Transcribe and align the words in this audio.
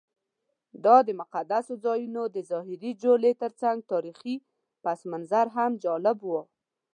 دا 0.85 0.95
د 1.07 1.09
مقدسو 1.21 1.73
ځایونو 1.85 2.23
د 2.35 2.37
ظاهري 2.51 2.91
جولې 3.03 3.31
ترڅنګ 3.41 3.77
تاریخي 3.91 4.35
پسمنظر 4.83 5.45
هم 5.55 5.71
جالب 5.83 6.19
و. 6.23 6.31